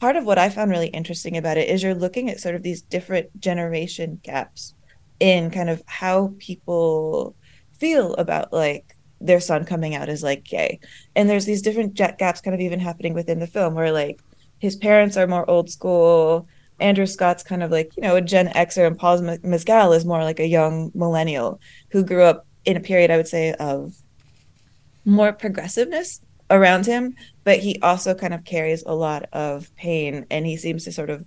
part 0.02 0.16
of 0.16 0.26
what 0.26 0.40
I 0.40 0.50
found 0.50 0.72
really 0.72 0.88
interesting 0.88 1.38
about 1.38 1.58
it 1.58 1.70
is 1.70 1.84
you're 1.84 1.94
looking 1.94 2.30
at 2.30 2.40
sort 2.40 2.56
of 2.56 2.64
these 2.64 2.82
different 2.82 3.40
generation 3.40 4.20
gaps 4.24 4.74
in 5.20 5.52
kind 5.52 5.70
of 5.70 5.84
how 5.86 6.34
people 6.40 7.36
feel 7.80 8.16
about 8.16 8.52
like 8.52 8.98
their 9.22 9.40
son 9.40 9.64
coming 9.64 9.94
out 9.94 10.10
as 10.10 10.24
like 10.24 10.44
gay. 10.44 10.80
And 11.16 11.30
there's 11.30 11.46
these 11.46 11.62
different 11.62 11.94
gaps 11.94 12.42
kind 12.42 12.56
of 12.56 12.62
even 12.62 12.80
happening 12.80 13.14
within 13.14 13.40
the 13.40 13.46
film 13.46 13.76
where 13.76 13.92
like 13.92 14.20
his 14.58 14.76
parents 14.76 15.18
are 15.18 15.28
more 15.28 15.48
old 15.48 15.70
school. 15.70 16.48
Andrew 16.80 17.06
Scott's 17.06 17.44
kind 17.44 17.62
of 17.62 17.70
like, 17.70 17.96
you 17.96 18.02
know, 18.02 18.16
a 18.16 18.22
Gen 18.22 18.48
Xer 18.48 18.88
and 18.88 18.98
Paul 18.98 19.22
Mescal 19.44 19.94
is 19.94 20.04
more 20.04 20.24
like 20.24 20.40
a 20.40 20.48
young 20.48 20.92
millennial 20.96 21.62
who 21.92 22.04
grew 22.04 22.24
up 22.24 22.48
in 22.66 22.76
a 22.76 22.80
period, 22.80 23.12
I 23.12 23.18
would 23.18 23.28
say, 23.28 23.54
of 23.54 23.94
more 25.06 25.34
progressiveness 25.34 26.22
around 26.50 26.86
him, 26.86 27.16
but 27.44 27.60
he 27.60 27.80
also 27.82 28.14
kind 28.14 28.34
of 28.34 28.44
carries 28.44 28.84
a 28.86 28.94
lot 28.94 29.26
of 29.34 29.74
pain 29.76 30.26
and 30.30 30.46
he 30.46 30.58
seems 30.58 30.84
to 30.84 30.92
sort 30.92 31.10
of 31.10 31.26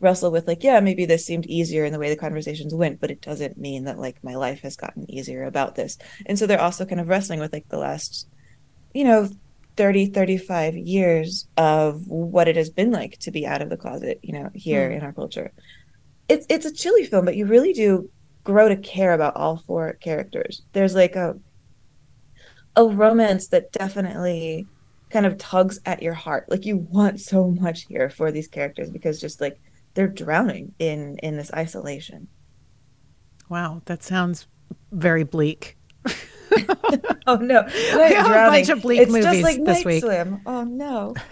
wrestle 0.00 0.30
with 0.30 0.46
like 0.46 0.62
yeah 0.62 0.78
maybe 0.80 1.06
this 1.06 1.24
seemed 1.24 1.46
easier 1.46 1.84
in 1.84 1.92
the 1.92 1.98
way 1.98 2.10
the 2.10 2.16
conversations 2.16 2.74
went 2.74 3.00
but 3.00 3.10
it 3.10 3.22
doesn't 3.22 3.56
mean 3.56 3.84
that 3.84 3.98
like 3.98 4.22
my 4.22 4.34
life 4.34 4.60
has 4.60 4.76
gotten 4.76 5.10
easier 5.10 5.44
about 5.44 5.74
this. 5.74 5.98
And 6.26 6.38
so 6.38 6.46
they're 6.46 6.60
also 6.60 6.84
kind 6.84 7.00
of 7.00 7.08
wrestling 7.08 7.40
with 7.40 7.52
like 7.52 7.68
the 7.68 7.78
last 7.78 8.28
you 8.92 9.04
know 9.04 9.28
30 9.76 10.06
35 10.06 10.76
years 10.76 11.46
of 11.56 12.06
what 12.08 12.48
it 12.48 12.56
has 12.56 12.70
been 12.70 12.90
like 12.90 13.18
to 13.18 13.30
be 13.30 13.46
out 13.46 13.62
of 13.62 13.70
the 13.70 13.76
closet 13.76 14.20
you 14.22 14.32
know 14.32 14.50
here 14.54 14.90
mm. 14.90 14.96
in 14.96 15.02
our 15.02 15.12
culture. 15.12 15.52
It's 16.28 16.46
it's 16.48 16.66
a 16.66 16.72
chilly 16.72 17.04
film 17.04 17.24
but 17.24 17.36
you 17.36 17.46
really 17.46 17.72
do 17.72 18.10
grow 18.44 18.68
to 18.68 18.76
care 18.76 19.12
about 19.12 19.36
all 19.36 19.56
four 19.56 19.94
characters. 19.94 20.62
There's 20.72 20.94
like 20.94 21.16
a 21.16 21.38
a 22.76 22.84
romance 22.84 23.48
that 23.48 23.72
definitely 23.72 24.66
kind 25.10 25.26
of 25.26 25.38
tugs 25.38 25.80
at 25.86 26.02
your 26.02 26.14
heart. 26.14 26.50
Like 26.50 26.66
you 26.66 26.76
want 26.76 27.20
so 27.20 27.50
much 27.50 27.86
here 27.86 28.10
for 28.10 28.30
these 28.30 28.48
characters 28.48 28.90
because 28.90 29.20
just 29.20 29.40
like 29.40 29.58
they're 29.94 30.08
drowning 30.08 30.74
in 30.78 31.18
in 31.18 31.36
this 31.36 31.52
isolation. 31.52 32.28
Wow, 33.48 33.82
that 33.86 34.02
sounds 34.02 34.46
very 34.92 35.24
bleak. 35.24 35.76
oh 37.26 37.36
no, 37.36 37.62
we 37.66 38.14
have 38.14 38.26
a 38.26 38.50
bunch 38.50 38.68
of 38.68 38.82
bleak 38.82 39.00
it's 39.00 39.10
movies 39.10 39.24
just 39.24 39.42
like 39.42 39.64
this 39.64 39.78
Night 39.78 39.86
week. 39.86 40.02
Swim. 40.02 40.40
Oh 40.46 40.64
no. 40.64 41.14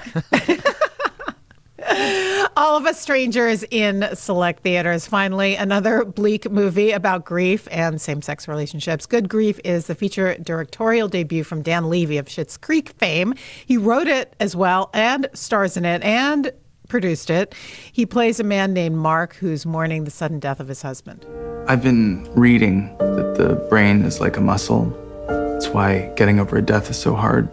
All 2.56 2.76
of 2.76 2.86
Us 2.86 3.00
Strangers 3.00 3.64
in 3.70 4.08
select 4.14 4.62
theaters. 4.62 5.08
Finally, 5.08 5.56
another 5.56 6.04
bleak 6.04 6.48
movie 6.48 6.92
about 6.92 7.24
grief 7.24 7.66
and 7.68 8.00
same 8.00 8.22
sex 8.22 8.46
relationships. 8.46 9.06
Good 9.06 9.28
Grief 9.28 9.58
is 9.64 9.88
the 9.88 9.94
feature 9.96 10.36
directorial 10.38 11.08
debut 11.08 11.42
from 11.42 11.62
Dan 11.62 11.90
Levy 11.90 12.16
of 12.16 12.26
Schitt's 12.26 12.56
Creek 12.56 12.90
fame. 12.90 13.34
He 13.66 13.76
wrote 13.76 14.06
it 14.06 14.36
as 14.38 14.54
well 14.54 14.90
and 14.94 15.28
stars 15.34 15.76
in 15.76 15.84
it 15.84 16.02
and 16.04 16.52
produced 16.88 17.28
it. 17.28 17.56
He 17.92 18.06
plays 18.06 18.38
a 18.38 18.44
man 18.44 18.72
named 18.72 18.96
Mark 18.96 19.34
who's 19.34 19.66
mourning 19.66 20.04
the 20.04 20.12
sudden 20.12 20.38
death 20.38 20.60
of 20.60 20.68
his 20.68 20.80
husband. 20.80 21.26
I've 21.66 21.82
been 21.82 22.30
reading 22.34 22.96
that 22.98 23.34
the 23.36 23.54
brain 23.68 24.02
is 24.02 24.20
like 24.20 24.36
a 24.36 24.40
muscle. 24.40 24.84
That's 25.26 25.68
why 25.68 26.12
getting 26.14 26.38
over 26.38 26.56
a 26.56 26.62
death 26.62 26.88
is 26.88 26.98
so 26.98 27.14
hard 27.14 27.52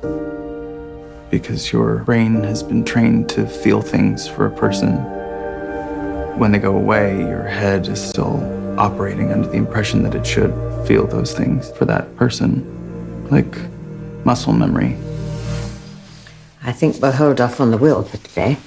because 1.32 1.72
your 1.72 2.00
brain 2.00 2.44
has 2.44 2.62
been 2.62 2.84
trained 2.84 3.30
to 3.30 3.48
feel 3.48 3.82
things 3.82 4.28
for 4.28 4.46
a 4.46 4.52
person. 4.52 4.98
When 6.38 6.52
they 6.52 6.60
go 6.60 6.76
away, 6.76 7.18
your 7.20 7.44
head 7.44 7.88
is 7.88 8.04
still 8.04 8.40
operating 8.80 9.32
under 9.32 9.48
the 9.48 9.56
impression 9.56 10.04
that 10.04 10.14
it 10.14 10.28
should 10.28 10.54
feel 10.86 11.08
those 11.08 11.34
things 11.34 11.72
for 11.72 11.86
that 11.86 12.16
person, 12.18 13.30
like 13.32 13.56
muscle 14.26 14.54
memory. 14.54 14.98
I 16.64 16.72
think 16.74 17.02
we'll 17.02 17.12
hold 17.12 17.42
off 17.42 17.60
on 17.60 17.72
the 17.72 17.78
will 17.78 18.04
for 18.04 18.18
today. 18.18 18.58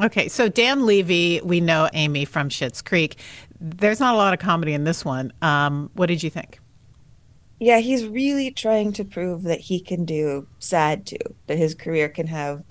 Okay, 0.00 0.28
so 0.28 0.48
Dan 0.48 0.86
Levy, 0.86 1.40
we 1.42 1.60
know 1.60 1.88
Amy 1.92 2.24
from 2.24 2.48
Schitt's 2.48 2.80
Creek. 2.80 3.16
There's 3.60 4.00
not 4.00 4.14
a 4.14 4.16
lot 4.16 4.32
of 4.32 4.40
comedy 4.40 4.72
in 4.72 4.84
this 4.84 5.04
one. 5.04 5.32
Um, 5.42 5.90
what 5.94 6.06
did 6.06 6.22
you 6.22 6.30
think? 6.30 6.59
Yeah, 7.60 7.78
he's 7.78 8.06
really 8.06 8.50
trying 8.50 8.92
to 8.94 9.04
prove 9.04 9.42
that 9.44 9.60
he 9.60 9.80
can 9.80 10.04
do 10.04 10.48
sad 10.58 11.06
too, 11.06 11.18
that 11.46 11.58
his 11.58 11.74
career 11.74 12.08
can 12.08 12.26
have 12.26 12.62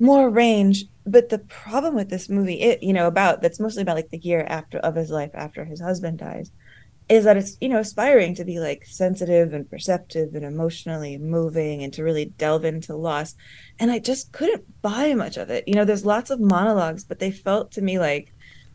more 0.00 0.28
range. 0.30 0.86
But 1.06 1.28
the 1.28 1.38
problem 1.38 1.94
with 1.94 2.08
this 2.08 2.28
movie, 2.28 2.60
it 2.60 2.82
you 2.82 2.92
know, 2.92 3.06
about 3.06 3.42
that's 3.42 3.60
mostly 3.60 3.82
about 3.82 3.96
like 3.96 4.10
the 4.10 4.18
year 4.18 4.44
after 4.48 4.78
of 4.78 4.96
his 4.96 5.10
life 5.10 5.32
after 5.34 5.64
his 5.64 5.80
husband 5.80 6.18
dies, 6.18 6.50
is 7.08 7.24
that 7.24 7.36
it's 7.36 7.58
you 7.60 7.68
know 7.68 7.78
aspiring 7.78 8.34
to 8.34 8.44
be 8.44 8.58
like 8.58 8.86
sensitive 8.86 9.52
and 9.52 9.68
perceptive 9.68 10.34
and 10.34 10.44
emotionally 10.44 11.18
moving 11.18 11.82
and 11.82 11.92
to 11.92 12.02
really 12.02 12.26
delve 12.26 12.64
into 12.64 12.94
loss 12.94 13.34
and 13.78 13.90
i 13.90 13.98
just 13.98 14.32
couldn't 14.32 14.64
buy 14.82 15.12
much 15.14 15.36
of 15.36 15.50
it 15.50 15.64
you 15.66 15.74
know 15.74 15.84
there's 15.84 16.06
lots 16.06 16.30
of 16.30 16.40
monologues 16.40 17.04
but 17.04 17.18
they 17.18 17.30
felt 17.30 17.70
to 17.70 17.82
me 17.82 17.98
like 17.98 18.32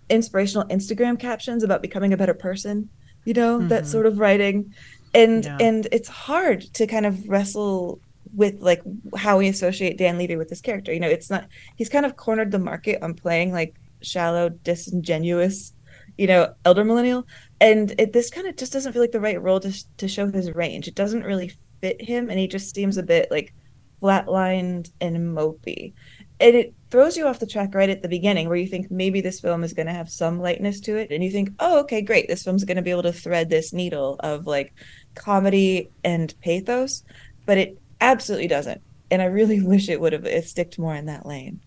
inspirational 0.09 0.67
instagram 0.67 1.19
captions 1.19 1.63
about 1.63 1.81
becoming 1.81 2.13
a 2.13 2.17
better 2.17 2.33
person 2.33 2.89
you 3.25 3.33
know 3.33 3.59
mm-hmm. 3.59 3.69
that 3.69 3.87
sort 3.87 4.05
of 4.05 4.19
writing 4.19 4.73
and 5.13 5.45
yeah. 5.45 5.57
and 5.59 5.87
it's 5.91 6.09
hard 6.09 6.61
to 6.73 6.87
kind 6.87 7.05
of 7.05 7.27
wrestle 7.27 7.99
with 8.35 8.61
like 8.61 8.81
how 9.15 9.37
we 9.37 9.47
associate 9.47 9.97
dan 9.97 10.17
levy 10.17 10.35
with 10.35 10.49
this 10.49 10.61
character. 10.61 10.93
You 10.93 10.99
know 10.99 11.09
it's 11.09 11.29
not 11.29 11.47
he's 11.75 11.89
kind 11.89 12.05
of 12.05 12.15
cornered 12.15 12.51
the 12.51 12.59
market 12.59 13.01
on 13.01 13.13
playing 13.13 13.51
like 13.51 13.75
shallow 14.01 14.49
disingenuous 14.49 15.73
you 16.17 16.27
know 16.27 16.53
elder 16.65 16.83
millennial. 16.83 17.25
And 17.59 17.93
it, 17.97 18.13
this 18.13 18.29
kind 18.29 18.47
of 18.47 18.55
just 18.55 18.73
doesn't 18.73 18.93
feel 18.93 19.01
like 19.01 19.11
the 19.11 19.19
right 19.19 19.41
role 19.41 19.59
to, 19.61 19.97
to 19.97 20.07
show 20.07 20.29
his 20.29 20.53
range. 20.53 20.87
It 20.87 20.95
doesn't 20.95 21.23
really 21.23 21.51
fit 21.81 22.01
him 22.01 22.29
and 22.29 22.39
he 22.39 22.47
just 22.47 22.73
seems 22.73 22.97
a 22.97 23.03
bit 23.03 23.29
like 23.31 23.53
flatlined 24.01 24.91
and 25.01 25.35
mopey 25.35 25.93
and 26.39 26.55
it 26.55 26.73
throws 26.89 27.17
you 27.17 27.27
off 27.27 27.39
the 27.39 27.47
track 27.47 27.73
right 27.73 27.89
at 27.89 28.01
the 28.01 28.07
beginning 28.07 28.47
where 28.47 28.57
you 28.57 28.67
think 28.67 28.89
maybe 28.89 29.21
this 29.21 29.39
film 29.39 29.63
is 29.63 29.73
going 29.73 29.87
to 29.87 29.93
have 29.93 30.09
some 30.09 30.39
lightness 30.39 30.79
to 30.79 30.95
it 30.95 31.11
and 31.11 31.23
you 31.23 31.31
think 31.31 31.49
oh 31.59 31.79
okay 31.79 32.01
great 32.01 32.27
this 32.27 32.43
film's 32.43 32.63
going 32.63 32.77
to 32.77 32.83
be 32.83 32.91
able 32.91 33.03
to 33.03 33.13
thread 33.13 33.49
this 33.49 33.73
needle 33.73 34.15
of 34.19 34.45
like 34.45 34.73
comedy 35.15 35.89
and 36.03 36.33
pathos 36.41 37.03
but 37.45 37.57
it 37.57 37.77
absolutely 38.01 38.47
doesn't 38.47 38.81
and 39.11 39.21
i 39.21 39.25
really 39.25 39.61
wish 39.65 39.89
it 39.89 39.99
would 39.99 40.13
have 40.13 40.25
it 40.25 40.47
sticked 40.47 40.79
more 40.79 40.95
in 40.95 41.05
that 41.05 41.25
lane 41.25 41.59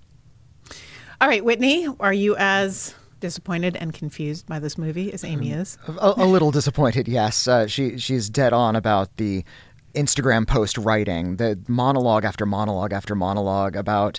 all 1.20 1.28
right 1.28 1.44
witney 1.44 1.94
are 2.00 2.12
you 2.12 2.36
as 2.36 2.94
disappointed 3.18 3.76
and 3.76 3.92
confused 3.92 4.46
by 4.46 4.58
this 4.58 4.78
movie 4.78 5.12
as 5.12 5.22
Amy 5.24 5.50
mm. 5.50 5.60
is? 5.60 5.76
A, 5.86 6.14
a 6.16 6.24
little 6.24 6.50
disappointed, 6.50 7.06
yes. 7.06 7.46
Uh, 7.46 7.66
she 7.66 7.98
she's 7.98 8.30
dead 8.30 8.54
on 8.54 8.74
about 8.76 9.14
the 9.18 9.44
Instagram 9.94 10.46
post 10.46 10.78
writing, 10.78 11.36
the 11.36 11.58
monologue 11.68 12.24
after 12.24 12.46
monologue 12.46 12.92
after 12.92 13.14
monologue 13.14 13.76
about 13.76 14.18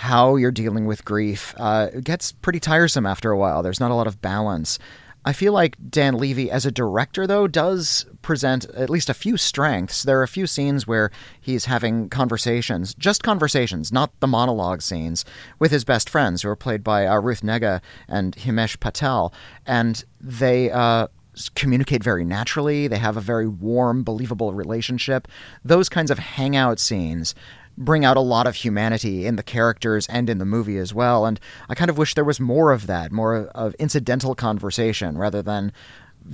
how 0.00 0.36
you're 0.36 0.50
dealing 0.50 0.86
with 0.86 1.04
grief. 1.04 1.54
Uh, 1.58 1.88
gets 2.02 2.32
pretty 2.32 2.58
tiresome 2.58 3.04
after 3.04 3.30
a 3.32 3.36
while. 3.36 3.62
There's 3.62 3.80
not 3.80 3.90
a 3.90 3.94
lot 3.94 4.06
of 4.06 4.22
balance. 4.22 4.78
I 5.26 5.34
feel 5.34 5.52
like 5.52 5.76
Dan 5.90 6.14
Levy, 6.14 6.50
as 6.50 6.64
a 6.64 6.70
director, 6.70 7.26
though, 7.26 7.46
does 7.46 8.06
present 8.22 8.64
at 8.70 8.88
least 8.88 9.10
a 9.10 9.14
few 9.14 9.36
strengths. 9.36 10.04
There 10.04 10.18
are 10.18 10.22
a 10.22 10.28
few 10.28 10.46
scenes 10.46 10.86
where 10.86 11.10
he's 11.38 11.66
having 11.66 12.08
conversations, 12.08 12.94
just 12.94 13.22
conversations, 13.22 13.92
not 13.92 14.18
the 14.20 14.26
monologue 14.26 14.80
scenes, 14.80 15.26
with 15.58 15.70
his 15.70 15.84
best 15.84 16.08
friends, 16.08 16.40
who 16.40 16.48
are 16.48 16.56
played 16.56 16.82
by 16.82 17.06
uh, 17.06 17.20
Ruth 17.20 17.42
Negga 17.42 17.82
and 18.08 18.34
Himesh 18.36 18.80
Patel. 18.80 19.34
And 19.66 20.02
they. 20.18 20.70
Uh, 20.70 21.08
communicate 21.54 22.02
very 22.02 22.24
naturally. 22.24 22.88
They 22.88 22.98
have 22.98 23.16
a 23.16 23.20
very 23.20 23.48
warm, 23.48 24.02
believable 24.02 24.52
relationship. 24.52 25.28
Those 25.64 25.88
kinds 25.88 26.10
of 26.10 26.18
hangout 26.18 26.78
scenes 26.78 27.34
bring 27.76 28.04
out 28.04 28.16
a 28.16 28.20
lot 28.20 28.46
of 28.46 28.56
humanity 28.56 29.26
in 29.26 29.36
the 29.36 29.42
characters 29.42 30.06
and 30.08 30.28
in 30.28 30.38
the 30.38 30.44
movie 30.44 30.78
as 30.78 30.92
well. 30.92 31.26
And 31.26 31.40
I 31.68 31.74
kind 31.74 31.90
of 31.90 31.98
wish 31.98 32.14
there 32.14 32.24
was 32.24 32.40
more 32.40 32.72
of 32.72 32.86
that, 32.86 33.12
more 33.12 33.46
of 33.48 33.74
incidental 33.74 34.34
conversation 34.34 35.16
rather 35.16 35.42
than 35.42 35.72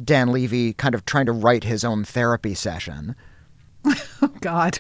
Dan 0.05 0.33
Levy 0.33 0.73
kind 0.73 0.95
of 0.95 1.05
trying 1.05 1.27
to 1.27 1.33
write 1.33 1.65
his 1.65 1.85
own 1.85 2.05
therapy 2.05 2.55
session. 2.55 3.15
Oh 4.23 4.29
God. 4.41 4.79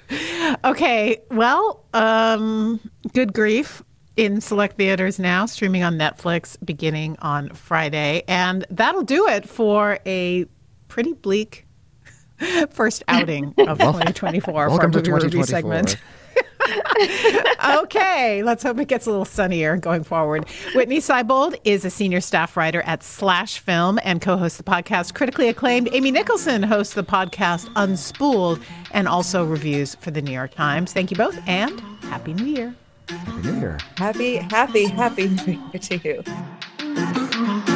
Okay. 0.64 1.20
Well, 1.30 1.84
um, 1.92 2.80
good 3.12 3.34
grief 3.34 3.82
in 4.16 4.40
select 4.40 4.78
theaters 4.78 5.18
now, 5.18 5.44
streaming 5.44 5.82
on 5.82 5.96
Netflix 5.98 6.56
beginning 6.64 7.16
on 7.20 7.50
Friday, 7.50 8.22
and 8.26 8.64
that'll 8.70 9.02
do 9.02 9.28
it 9.28 9.46
for 9.46 9.98
a 10.06 10.46
pretty 10.88 11.12
bleak 11.12 11.66
first 12.70 13.04
outing 13.08 13.54
of 13.58 13.78
2024 13.78 14.68
Welcome 14.68 14.92
for 14.92 14.98
our 14.98 15.02
movie 15.02 15.26
review 15.26 15.44
segment. 15.44 15.96
okay, 17.82 18.42
let's 18.42 18.62
hope 18.62 18.78
it 18.78 18.88
gets 18.88 19.06
a 19.06 19.10
little 19.10 19.24
sunnier 19.24 19.76
going 19.76 20.04
forward. 20.04 20.46
Witney 20.74 20.98
Seibold 20.98 21.58
is 21.64 21.84
a 21.84 21.90
senior 21.90 22.20
staff 22.20 22.56
writer 22.56 22.82
at 22.82 23.02
Slash 23.02 23.58
Film 23.58 23.98
and 24.02 24.20
co 24.20 24.36
hosts 24.36 24.58
the 24.58 24.64
podcast 24.64 25.14
Critically 25.14 25.48
Acclaimed. 25.48 25.88
Amy 25.92 26.10
Nicholson 26.10 26.62
hosts 26.62 26.94
the 26.94 27.04
podcast 27.04 27.66
Unspooled 27.74 28.62
and 28.92 29.08
also 29.08 29.44
reviews 29.44 29.94
for 29.96 30.10
the 30.10 30.22
New 30.22 30.32
York 30.32 30.54
Times. 30.54 30.92
Thank 30.92 31.10
you 31.10 31.16
both 31.16 31.38
and 31.46 31.80
Happy 32.04 32.34
New 32.34 32.44
Year. 32.46 32.74
Happy 33.08 33.48
New 33.48 33.58
Year. 33.60 33.78
Happy, 33.96 34.36
happy, 34.36 34.86
happy 34.86 35.28
New 35.28 35.60
Year 35.72 35.80
to 35.80 35.96
you. 35.98 37.75